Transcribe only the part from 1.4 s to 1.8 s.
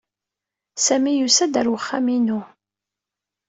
ɣer